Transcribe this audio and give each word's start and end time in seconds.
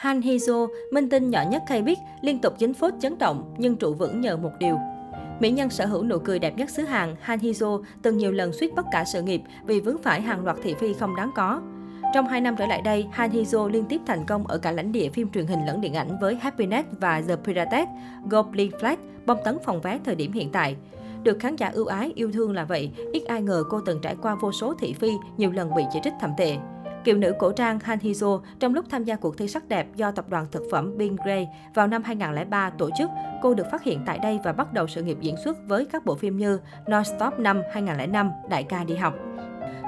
Han 0.00 0.20
Hee-jo, 0.20 0.68
minh 0.90 1.08
tinh 1.08 1.30
nhỏ 1.30 1.42
nhất 1.50 1.62
K-Big, 1.68 1.96
liên 2.20 2.38
tục 2.38 2.54
dính 2.58 2.74
phốt 2.74 2.94
chấn 3.00 3.18
động 3.18 3.54
nhưng 3.58 3.76
trụ 3.76 3.94
vững 3.94 4.20
nhờ 4.20 4.36
một 4.36 4.50
điều. 4.58 4.78
Mỹ 5.40 5.50
nhân 5.50 5.70
sở 5.70 5.86
hữu 5.86 6.04
nụ 6.04 6.18
cười 6.18 6.38
đẹp 6.38 6.56
nhất 6.56 6.70
xứ 6.70 6.82
Hàn, 6.82 7.16
Han 7.20 7.38
Hee-jo 7.38 7.82
từng 8.02 8.18
nhiều 8.18 8.32
lần 8.32 8.52
suýt 8.52 8.74
bất 8.74 8.86
cả 8.92 9.04
sự 9.04 9.22
nghiệp 9.22 9.42
vì 9.66 9.80
vướng 9.80 9.98
phải 9.98 10.20
hàng 10.20 10.44
loạt 10.44 10.56
thị 10.62 10.74
phi 10.74 10.94
không 10.94 11.16
đáng 11.16 11.30
có. 11.34 11.60
Trong 12.14 12.26
2 12.26 12.40
năm 12.40 12.54
trở 12.58 12.66
lại 12.66 12.82
đây, 12.82 13.06
Han 13.12 13.30
Hee-jo 13.30 13.68
liên 13.68 13.84
tiếp 13.84 14.00
thành 14.06 14.26
công 14.26 14.46
ở 14.46 14.58
cả 14.58 14.72
lãnh 14.72 14.92
địa 14.92 15.08
phim 15.08 15.30
truyền 15.30 15.46
hình 15.46 15.66
lẫn 15.66 15.80
điện 15.80 15.94
ảnh 15.94 16.18
với 16.20 16.34
Happiness 16.34 16.88
và 17.00 17.22
The 17.28 17.36
Pirates, 17.36 17.88
Goblin 18.30 18.70
Flight, 18.70 18.96
bom 19.26 19.38
tấn 19.44 19.58
phòng 19.64 19.80
vé 19.80 19.98
thời 20.04 20.14
điểm 20.14 20.32
hiện 20.32 20.50
tại. 20.52 20.76
Được 21.22 21.38
khán 21.40 21.56
giả 21.56 21.70
ưu 21.74 21.86
ái, 21.86 22.12
yêu 22.14 22.32
thương 22.32 22.54
là 22.54 22.64
vậy, 22.64 22.90
ít 23.12 23.24
ai 23.24 23.42
ngờ 23.42 23.64
cô 23.70 23.80
từng 23.86 24.00
trải 24.02 24.16
qua 24.22 24.34
vô 24.34 24.52
số 24.52 24.74
thị 24.80 24.92
phi, 24.92 25.10
nhiều 25.36 25.50
lần 25.50 25.74
bị 25.74 25.82
chỉ 25.92 26.00
trích 26.04 26.14
thậm 26.20 26.30
tệ. 26.36 26.56
Kiều 27.04 27.16
nữ 27.16 27.34
cổ 27.38 27.52
trang 27.52 27.78
Han 27.80 27.98
Hizo 27.98 28.40
trong 28.58 28.74
lúc 28.74 28.84
tham 28.90 29.04
gia 29.04 29.16
cuộc 29.16 29.38
thi 29.38 29.48
sắc 29.48 29.68
đẹp 29.68 29.86
do 29.96 30.10
tập 30.10 30.28
đoàn 30.28 30.46
thực 30.52 30.62
phẩm 30.70 30.98
Bin 30.98 31.16
Gray 31.24 31.48
vào 31.74 31.86
năm 31.86 32.02
2003 32.02 32.70
tổ 32.70 32.90
chức, 32.98 33.10
cô 33.42 33.54
được 33.54 33.66
phát 33.70 33.82
hiện 33.82 34.02
tại 34.06 34.18
đây 34.18 34.38
và 34.44 34.52
bắt 34.52 34.72
đầu 34.72 34.86
sự 34.86 35.02
nghiệp 35.02 35.16
diễn 35.20 35.36
xuất 35.44 35.56
với 35.66 35.84
các 35.84 36.04
bộ 36.04 36.14
phim 36.14 36.36
như 36.36 36.60
Non-Stop 36.86 37.38
5 37.38 37.62
2005, 37.72 38.30
Đại 38.50 38.64
ca 38.64 38.84
đi 38.84 38.94
học. 38.94 39.14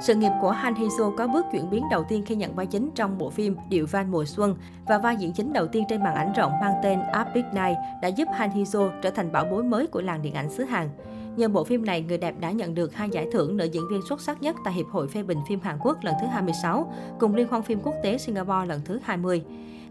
Sự 0.02 0.14
nghiệp 0.14 0.30
của 0.40 0.50
Han 0.50 0.74
Hee-jo 0.74 1.16
có 1.16 1.26
bước 1.26 1.46
chuyển 1.52 1.70
biến 1.70 1.84
đầu 1.90 2.04
tiên 2.08 2.24
khi 2.26 2.34
nhận 2.34 2.54
vai 2.54 2.66
chính 2.66 2.90
trong 2.94 3.18
bộ 3.18 3.30
phim 3.30 3.56
Điệu 3.68 3.86
van 3.90 4.10
mùa 4.10 4.24
xuân 4.24 4.56
và 4.86 4.98
vai 4.98 5.16
diễn 5.16 5.32
chính 5.32 5.52
đầu 5.52 5.66
tiên 5.66 5.84
trên 5.88 6.02
màn 6.02 6.14
ảnh 6.14 6.32
rộng 6.32 6.52
mang 6.60 6.74
tên 6.82 7.00
Up 7.20 7.26
Big 7.34 7.44
Night 7.44 7.76
đã 8.02 8.08
giúp 8.08 8.28
Han 8.34 8.50
Hee-jo 8.50 8.90
trở 9.02 9.10
thành 9.10 9.32
bảo 9.32 9.44
bối 9.44 9.64
mới 9.64 9.86
của 9.86 10.00
làng 10.00 10.22
điện 10.22 10.34
ảnh 10.34 10.50
xứ 10.50 10.64
Hàn. 10.64 10.88
Nhờ 11.36 11.48
bộ 11.48 11.64
phim 11.64 11.84
này, 11.84 12.02
người 12.02 12.18
đẹp 12.18 12.34
đã 12.40 12.50
nhận 12.50 12.74
được 12.74 12.94
hai 12.94 13.08
giải 13.10 13.28
thưởng 13.32 13.56
nữ 13.56 13.64
diễn 13.64 13.88
viên 13.90 14.02
xuất 14.02 14.20
sắc 14.20 14.42
nhất 14.42 14.56
tại 14.64 14.74
Hiệp 14.74 14.86
hội 14.86 15.08
phê 15.08 15.22
bình 15.22 15.38
phim 15.48 15.60
Hàn 15.60 15.78
Quốc 15.80 15.98
lần 16.02 16.14
thứ 16.20 16.26
26, 16.26 16.92
cùng 17.20 17.34
Liên 17.34 17.48
hoan 17.48 17.62
phim 17.62 17.80
quốc 17.82 17.94
tế 18.02 18.18
Singapore 18.18 18.66
lần 18.66 18.80
thứ 18.84 18.98
20. 19.02 19.42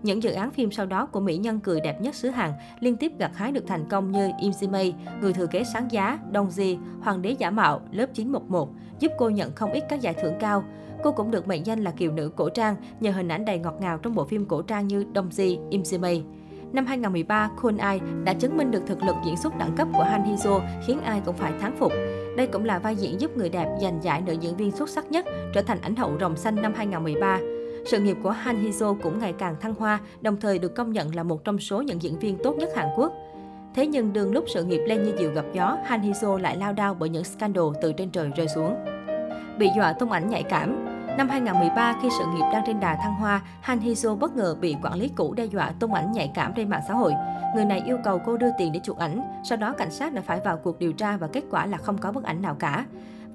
Những 0.03 0.23
dự 0.23 0.31
án 0.31 0.51
phim 0.51 0.71
sau 0.71 0.85
đó 0.85 1.05
của 1.05 1.19
mỹ 1.19 1.37
nhân 1.37 1.59
cười 1.59 1.81
đẹp 1.81 2.01
nhất 2.01 2.15
xứ 2.15 2.29
Hàn 2.29 2.51
liên 2.79 2.95
tiếp 2.95 3.11
gặt 3.19 3.31
hái 3.35 3.51
được 3.51 3.63
thành 3.67 3.85
công 3.89 4.11
như 4.11 4.31
Im 4.41 4.53
Si 4.53 4.67
Mei, 4.67 4.93
Người 5.21 5.33
thừa 5.33 5.47
kế 5.47 5.63
sáng 5.73 5.91
giá, 5.91 6.19
Dong 6.33 6.49
Ji, 6.49 6.77
Hoàng 7.01 7.21
đế 7.21 7.31
giả 7.31 7.49
mạo, 7.49 7.81
Lớp 7.91 8.07
911, 8.13 8.69
giúp 8.99 9.11
cô 9.17 9.29
nhận 9.29 9.55
không 9.55 9.71
ít 9.71 9.83
các 9.89 10.01
giải 10.01 10.13
thưởng 10.13 10.33
cao. 10.39 10.63
Cô 11.03 11.11
cũng 11.11 11.31
được 11.31 11.47
mệnh 11.47 11.65
danh 11.65 11.83
là 11.83 11.91
kiều 11.91 12.11
nữ 12.11 12.31
cổ 12.35 12.49
trang 12.49 12.75
nhờ 12.99 13.11
hình 13.11 13.27
ảnh 13.27 13.45
đầy 13.45 13.59
ngọt 13.59 13.75
ngào 13.81 13.97
trong 13.97 14.15
bộ 14.15 14.25
phim 14.25 14.45
cổ 14.45 14.61
trang 14.61 14.87
như 14.87 15.05
Dong 15.15 15.29
Ji, 15.29 15.69
Im 15.69 15.85
Si 15.85 15.97
Mei. 15.97 16.23
Năm 16.73 16.85
2013, 16.85 17.49
Kwon 17.61 17.77
Ai 17.79 18.01
đã 18.23 18.33
chứng 18.33 18.57
minh 18.57 18.71
được 18.71 18.83
thực 18.87 19.03
lực 19.03 19.15
diễn 19.25 19.37
xuất 19.37 19.57
đẳng 19.57 19.75
cấp 19.77 19.87
của 19.97 20.03
Han 20.03 20.23
Hee-joo 20.23 20.59
khiến 20.87 21.01
ai 21.01 21.21
cũng 21.25 21.35
phải 21.35 21.53
thán 21.61 21.75
phục. 21.77 21.91
Đây 22.37 22.47
cũng 22.47 22.65
là 22.65 22.79
vai 22.79 22.95
diễn 22.95 23.21
giúp 23.21 23.37
người 23.37 23.49
đẹp 23.49 23.67
giành 23.81 23.99
giải 24.03 24.21
nữ 24.21 24.33
diễn 24.33 24.57
viên 24.57 24.71
xuất 24.71 24.89
sắc 24.89 25.11
nhất, 25.11 25.25
trở 25.53 25.61
thành 25.61 25.81
ảnh 25.81 25.95
hậu 25.95 26.11
rồng 26.19 26.35
xanh 26.35 26.55
năm 26.55 26.73
2013. 26.75 27.39
Sự 27.85 27.99
nghiệp 27.99 28.17
của 28.23 28.29
Han 28.29 28.63
Hee-joo 28.63 28.95
cũng 29.03 29.19
ngày 29.19 29.33
càng 29.37 29.55
thăng 29.61 29.73
hoa, 29.73 29.99
đồng 30.21 30.37
thời 30.37 30.59
được 30.59 30.75
công 30.75 30.91
nhận 30.91 31.15
là 31.15 31.23
một 31.23 31.43
trong 31.43 31.59
số 31.59 31.81
những 31.81 32.01
diễn 32.01 32.19
viên 32.19 32.37
tốt 32.43 32.55
nhất 32.55 32.69
Hàn 32.75 32.87
Quốc. 32.95 33.13
Thế 33.75 33.87
nhưng 33.87 34.13
đường 34.13 34.33
lúc 34.33 34.45
sự 34.53 34.63
nghiệp 34.63 34.81
lên 34.87 35.03
như 35.03 35.13
diều 35.19 35.31
gặp 35.31 35.45
gió, 35.53 35.77
Han 35.85 36.01
Hee-joo 36.01 36.37
lại 36.37 36.57
lao 36.57 36.73
đao 36.73 36.93
bởi 36.93 37.09
những 37.09 37.23
scandal 37.23 37.65
từ 37.81 37.93
trên 37.93 38.09
trời 38.09 38.31
rơi 38.35 38.47
xuống. 38.55 38.75
Bị 39.57 39.69
dọa 39.77 39.93
tung 39.93 40.11
ảnh 40.11 40.29
nhạy 40.29 40.43
cảm, 40.43 40.85
Năm 41.17 41.29
2013, 41.29 41.95
khi 42.01 42.09
sự 42.19 42.25
nghiệp 42.33 42.45
đang 42.53 42.63
trên 42.65 42.79
đà 42.79 42.95
thăng 42.95 43.15
hoa, 43.15 43.41
Han 43.61 43.79
Hee-jo 43.79 44.15
bất 44.15 44.35
ngờ 44.35 44.55
bị 44.61 44.75
quản 44.83 44.93
lý 44.93 45.09
cũ 45.15 45.33
đe 45.33 45.45
dọa 45.45 45.71
tung 45.79 45.93
ảnh 45.93 46.11
nhạy 46.11 46.31
cảm 46.33 46.53
trên 46.55 46.69
mạng 46.69 46.81
xã 46.87 46.93
hội. 46.93 47.13
Người 47.55 47.65
này 47.65 47.81
yêu 47.85 47.97
cầu 48.03 48.21
cô 48.25 48.37
đưa 48.37 48.49
tiền 48.57 48.71
để 48.71 48.79
chụp 48.83 48.97
ảnh, 48.97 49.21
sau 49.43 49.57
đó 49.57 49.73
cảnh 49.77 49.91
sát 49.91 50.13
đã 50.13 50.21
phải 50.21 50.39
vào 50.45 50.57
cuộc 50.57 50.79
điều 50.79 50.93
tra 50.93 51.17
và 51.17 51.27
kết 51.27 51.43
quả 51.51 51.65
là 51.65 51.77
không 51.77 51.97
có 51.97 52.11
bức 52.11 52.23
ảnh 52.23 52.41
nào 52.41 52.55
cả. 52.55 52.85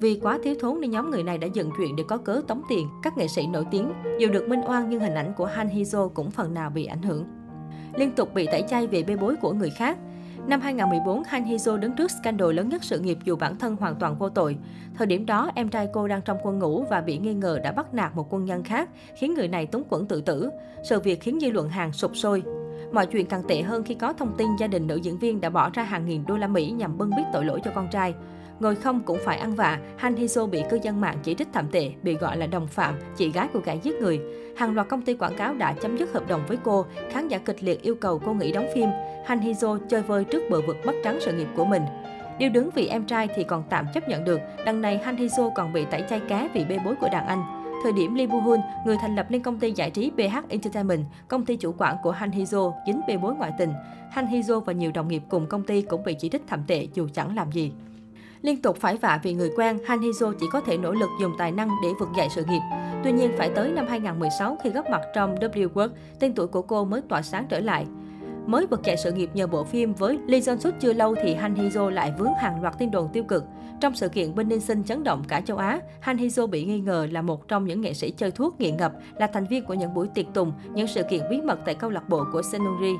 Vì 0.01 0.21
quá 0.23 0.39
thiếu 0.45 0.55
thốn 0.61 0.81
nên 0.81 0.91
nhóm 0.91 1.11
người 1.11 1.23
này 1.23 1.39
đã 1.39 1.47
dựng 1.55 1.71
chuyện 1.79 1.97
để 1.97 2.05
có 2.09 2.17
cớ 2.17 2.41
tống 2.49 2.63
tiền 2.69 2.89
các 3.03 3.19
nghệ 3.19 3.29
sĩ 3.29 3.47
nổi 3.47 3.67
tiếng. 3.71 3.93
Dù 4.19 4.29
được 4.29 4.49
minh 4.49 4.61
oan 4.67 4.91
nhưng 4.91 5.01
hình 5.01 5.15
ảnh 5.15 5.33
của 5.37 5.47
Han 5.47 5.69
Hee-jo 5.69 6.09
cũng 6.09 6.31
phần 6.31 6.55
nào 6.55 6.71
bị 6.71 6.87
ảnh 6.87 7.03
hưởng. 7.03 7.25
Liên 7.95 8.15
tục 8.15 8.35
bị 8.35 8.47
tẩy 8.47 8.65
chay 8.69 8.87
về 8.87 9.03
bê 9.03 9.17
bối 9.17 9.37
của 9.37 9.53
người 9.53 9.71
khác, 9.71 9.99
Năm 10.49 10.61
2014, 10.61 11.23
Han 11.25 11.45
Hee-jo 11.45 11.77
đứng 11.77 11.93
trước 11.93 12.11
scandal 12.11 12.53
lớn 12.53 12.69
nhất 12.69 12.85
sự 12.85 12.99
nghiệp 12.99 13.19
dù 13.25 13.37
bản 13.37 13.59
thân 13.59 13.77
hoàn 13.77 13.97
toàn 13.97 14.19
vô 14.19 14.29
tội. 14.29 14.57
Thời 14.95 15.07
điểm 15.07 15.27
đó, 15.27 15.51
em 15.55 15.69
trai 15.69 15.89
cô 15.93 16.09
đang 16.09 16.23
trong 16.23 16.39
quân 16.43 16.59
ngũ 16.59 16.85
và 16.85 17.01
bị 17.01 17.19
nghi 17.19 17.35
ngờ 17.35 17.59
đã 17.65 17.73
bắt 17.73 17.95
nạt 17.95 18.17
một 18.17 18.27
quân 18.31 18.45
nhân 18.45 18.63
khác, 18.63 18.89
khiến 19.17 19.35
người 19.35 19.49
này 19.49 19.67
túng 19.67 19.85
quẫn 19.85 20.07
tự 20.07 20.21
tử. 20.21 20.51
Sự 20.83 21.01
việc 21.01 21.21
khiến 21.21 21.39
dư 21.41 21.51
luận 21.51 21.69
hàng 21.69 21.93
sụp 21.93 22.17
sôi. 22.17 22.43
Mọi 22.93 23.07
chuyện 23.07 23.27
càng 23.27 23.43
tệ 23.49 23.63
hơn 23.63 23.85
khi 23.85 23.95
có 23.95 24.13
thông 24.13 24.37
tin 24.37 24.57
gia 24.59 24.67
đình 24.67 24.87
nữ 24.87 24.97
diễn 24.97 25.19
viên 25.19 25.41
đã 25.41 25.51
bỏ 25.51 25.71
ra 25.75 25.83
hàng 25.83 26.07
nghìn 26.07 26.27
đô 26.27 26.37
la 26.37 26.47
Mỹ 26.47 26.71
nhằm 26.71 26.99
bưng 26.99 27.11
bít 27.11 27.27
tội 27.33 27.45
lỗi 27.45 27.61
cho 27.65 27.71
con 27.75 27.89
trai. 27.91 28.15
Ngồi 28.61 28.75
không 28.75 29.01
cũng 29.01 29.19
phải 29.25 29.39
ăn 29.39 29.55
vạ, 29.55 29.79
Han 29.97 30.15
Hee-so 30.15 30.47
bị 30.47 30.63
cư 30.71 30.79
dân 30.83 31.01
mạng 31.01 31.17
chỉ 31.23 31.35
trích 31.35 31.49
thậm 31.53 31.69
tệ, 31.73 31.91
bị 32.03 32.15
gọi 32.15 32.37
là 32.37 32.47
đồng 32.47 32.67
phạm, 32.67 32.95
chị 33.17 33.33
gái 33.33 33.49
của 33.53 33.61
kẻ 33.61 33.77
giết 33.83 33.95
người. 34.01 34.21
Hàng 34.57 34.75
loạt 34.75 34.89
công 34.89 35.03
ty 35.03 35.15
quảng 35.15 35.35
cáo 35.37 35.55
đã 35.55 35.73
chấm 35.73 35.97
dứt 35.97 36.13
hợp 36.13 36.29
đồng 36.29 36.41
với 36.49 36.59
cô, 36.65 36.87
khán 37.11 37.29
giả 37.29 37.39
kịch 37.39 37.63
liệt 37.63 37.83
yêu 37.83 37.95
cầu 37.95 38.21
cô 38.27 38.35
nghỉ 38.35 38.53
đóng 38.53 38.67
phim. 38.75 38.89
Han 39.27 39.41
Hee-so 39.41 39.79
chơi 39.89 40.03
vơi 40.03 40.25
trước 40.25 40.43
bờ 40.51 40.61
vực 40.67 40.77
mất 40.85 40.93
trắng 41.05 41.19
sự 41.21 41.33
nghiệp 41.33 41.49
của 41.57 41.65
mình. 41.65 41.83
Điều 42.39 42.51
đứng 42.51 42.71
vì 42.75 42.87
em 42.87 43.05
trai 43.05 43.29
thì 43.37 43.45
còn 43.45 43.65
tạm 43.71 43.87
chấp 43.95 44.09
nhận 44.09 44.25
được, 44.25 44.41
đằng 44.67 44.81
này 44.81 45.01
Han 45.05 45.17
Hee-so 45.17 45.51
còn 45.55 45.73
bị 45.73 45.85
tẩy 45.91 46.05
chay 46.11 46.21
cá 46.21 46.49
vì 46.55 46.65
bê 46.65 46.79
bối 46.85 46.95
của 47.01 47.09
đàn 47.13 47.27
anh. 47.27 47.43
Thời 47.83 47.93
điểm 47.93 48.15
Lee 48.15 48.27
Woo 48.27 48.41
Hun, 48.41 48.61
người 48.87 48.97
thành 49.01 49.17
lập 49.17 49.27
nên 49.31 49.43
công 49.43 49.59
ty 49.59 49.73
giải 49.73 49.91
trí 49.91 50.11
BH 50.11 50.49
Entertainment, 50.49 51.05
công 51.29 51.45
ty 51.45 51.57
chủ 51.57 51.75
quản 51.79 51.97
của 52.03 52.11
Han 52.11 52.31
Hee-jo, 52.31 52.73
dính 52.87 53.01
bê 53.09 53.17
bối 53.17 53.35
ngoại 53.35 53.53
tình. 53.59 53.73
Han 54.11 54.27
Hee-jo 54.27 54.61
và 54.61 54.73
nhiều 54.73 54.91
đồng 54.95 55.09
nghiệp 55.09 55.23
cùng 55.29 55.47
công 55.47 55.63
ty 55.63 55.83
cũng 55.83 56.05
bị 56.05 56.15
chỉ 56.15 56.29
trích 56.29 56.43
thậm 56.49 56.63
tệ 56.67 56.87
dù 56.95 57.09
chẳng 57.15 57.37
làm 57.37 57.53
gì. 57.53 57.73
Liên 58.43 58.63
tục 58.63 58.77
phải 58.81 58.97
vạ 58.97 59.21
vì 59.23 59.35
người 59.35 59.51
quen, 59.57 59.79
Han 59.87 60.01
Hee-joo 60.01 60.33
chỉ 60.41 60.47
có 60.53 60.61
thể 60.61 60.77
nỗ 60.77 60.93
lực 60.93 61.11
dùng 61.21 61.33
tài 61.39 61.53
năng 61.53 61.69
để 61.83 61.89
vực 62.01 62.09
dậy 62.17 62.29
sự 62.35 62.45
nghiệp. 62.45 62.61
Tuy 63.05 63.13
nhiên, 63.13 63.33
phải 63.39 63.51
tới 63.51 63.73
năm 63.73 63.87
2016 63.89 64.57
khi 64.63 64.71
góp 64.71 64.91
mặt 64.91 65.01
trong 65.15 65.35
W 65.35 65.69
World, 65.69 65.89
tên 66.21 66.35
tuổi 66.35 66.47
của 66.47 66.63
cô 66.63 66.85
mới 66.85 67.03
tỏa 67.09 67.23
sáng 67.23 67.47
trở 67.49 67.61
lại. 67.61 67.87
Mới 68.47 68.67
vực 68.67 68.83
dậy 68.85 68.97
sự 68.97 69.13
nghiệp 69.13 69.31
nhờ 69.35 69.47
bộ 69.47 69.65
phim 69.65 69.95
với 69.95 70.19
Lee 70.27 70.41
Jong 70.41 70.59
Suk 70.59 70.75
chưa 70.81 70.93
lâu 70.93 71.15
thì 71.23 71.35
Han 71.35 71.55
Hee-joo 71.55 71.91
lại 71.91 72.13
vướng 72.19 72.35
hàng 72.39 72.63
loạt 72.63 72.79
tin 72.79 72.91
đồn 72.91 73.09
tiêu 73.13 73.25
cực. 73.25 73.45
Trong 73.81 73.95
sự 73.95 74.09
kiện 74.09 74.35
Bên 74.35 74.49
Ninh 74.49 74.61
Sinh 74.61 74.85
chấn 74.85 75.05
động 75.05 75.23
cả 75.29 75.41
châu 75.41 75.57
Á, 75.57 75.81
Han 76.01 76.17
Hee-joo 76.17 76.47
bị 76.47 76.65
nghi 76.65 76.81
ngờ 76.81 77.07
là 77.11 77.23
một 77.23 77.49
trong 77.49 77.67
những 77.67 77.81
nghệ 77.81 77.95
sĩ 77.95 78.11
chơi 78.11 78.31
thuốc 78.31 78.61
nghiện 78.61 78.77
ngập, 78.77 78.93
là 79.19 79.27
thành 79.27 79.47
viên 79.47 79.65
của 79.65 79.75
những 79.75 79.95
buổi 79.95 80.09
tiệc 80.15 80.27
tùng, 80.35 80.53
những 80.75 80.87
sự 80.87 81.03
kiện 81.11 81.21
bí 81.31 81.41
mật 81.41 81.59
tại 81.65 81.75
câu 81.75 81.91
lạc 81.91 82.09
bộ 82.09 82.25
của 82.33 82.43
Senuri. 82.43 82.93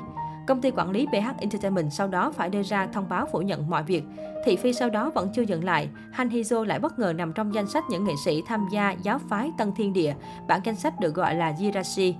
Công 0.47 0.61
ty 0.61 0.71
quản 0.71 0.91
lý 0.91 1.05
BH 1.05 1.39
Entertainment 1.39 1.93
sau 1.93 2.07
đó 2.07 2.31
phải 2.31 2.49
đưa 2.49 2.63
ra 2.63 2.87
thông 2.87 3.09
báo 3.09 3.27
phủ 3.31 3.39
nhận 3.39 3.69
mọi 3.69 3.83
việc. 3.83 4.03
Thị 4.45 4.55
phi 4.55 4.73
sau 4.73 4.89
đó 4.89 5.11
vẫn 5.15 5.29
chưa 5.33 5.41
dừng 5.41 5.63
lại. 5.63 5.89
Han 6.11 6.29
Hizo 6.29 6.63
lại 6.63 6.79
bất 6.79 6.99
ngờ 6.99 7.13
nằm 7.13 7.33
trong 7.33 7.53
danh 7.53 7.67
sách 7.67 7.83
những 7.89 8.03
nghệ 8.03 8.13
sĩ 8.25 8.43
tham 8.47 8.67
gia 8.71 8.91
giáo 8.91 9.19
phái 9.29 9.51
Tân 9.57 9.71
Thiên 9.75 9.93
Địa. 9.93 10.13
Bản 10.47 10.61
danh 10.63 10.75
sách 10.75 10.99
được 10.99 11.15
gọi 11.15 11.35
là 11.35 11.51
Jirashi. 11.51 12.13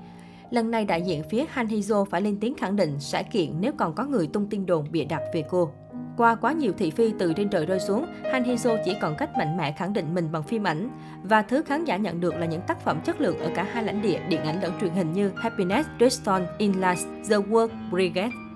Lần 0.51 0.71
này 0.71 0.85
đại 0.85 1.01
diện 1.01 1.23
phía 1.29 1.45
Han 1.49 1.67
Hizo 1.67 2.05
phải 2.05 2.21
lên 2.21 2.37
tiếng 2.39 2.55
khẳng 2.55 2.75
định 2.75 2.99
sẽ 2.99 3.23
kiện 3.23 3.53
nếu 3.59 3.71
còn 3.77 3.95
có 3.95 4.05
người 4.05 4.27
tung 4.27 4.47
tin 4.49 4.65
đồn 4.65 4.91
bịa 4.91 5.03
đặt 5.03 5.21
về 5.33 5.43
cô. 5.49 5.71
Qua 6.17 6.35
quá 6.35 6.51
nhiều 6.51 6.73
thị 6.77 6.91
phi 6.91 7.13
từ 7.19 7.33
trên 7.33 7.49
trời 7.49 7.65
rơi 7.65 7.79
xuống, 7.79 8.05
Han 8.31 8.43
Hee-jo 8.43 8.77
chỉ 8.85 8.95
còn 9.01 9.15
cách 9.17 9.37
mạnh 9.37 9.57
mẽ 9.57 9.71
khẳng 9.71 9.93
định 9.93 10.13
mình 10.13 10.31
bằng 10.31 10.43
phim 10.43 10.63
ảnh. 10.63 10.89
Và 11.23 11.41
thứ 11.41 11.61
khán 11.61 11.85
giả 11.85 11.97
nhận 11.97 12.19
được 12.19 12.35
là 12.35 12.45
những 12.45 12.61
tác 12.61 12.81
phẩm 12.81 12.99
chất 13.05 13.21
lượng 13.21 13.39
ở 13.39 13.49
cả 13.55 13.63
hai 13.73 13.83
lãnh 13.83 14.01
địa 14.01 14.19
điện 14.29 14.41
ảnh 14.41 14.61
lẫn 14.61 14.71
truyền 14.81 14.91
hình 14.91 15.13
như 15.13 15.31
Happiness, 15.35 15.89
Redstone, 15.99 16.45
In 16.57 16.73
Last, 16.73 17.07
The 17.29 17.35
World 17.35 17.69
Brigade. 17.91 18.46